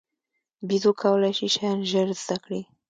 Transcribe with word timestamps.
بیزو 0.67 0.91
کولای 1.01 1.33
شي 1.37 1.47
شیان 1.55 1.79
ژر 1.89 2.07
زده 2.23 2.37
کړي. 2.43 2.61